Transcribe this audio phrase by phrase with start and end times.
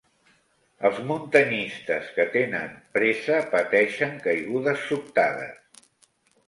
[0.87, 5.83] Els muntanyistes que tenen pressa pateixen caigudes sobtades.